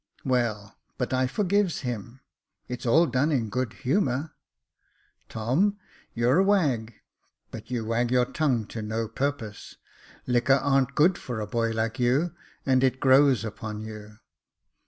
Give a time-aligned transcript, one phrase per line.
[0.25, 2.21] Well, but I forgives him;
[2.67, 4.33] it's all done in good humour."
[5.29, 5.77] Tom,
[6.15, 6.95] you're a wag,
[7.51, 9.75] but you wag your tongue to no purpose.
[10.25, 12.33] Liquor ar'n't good for a boy like you,
[12.65, 14.17] and it grows upon you."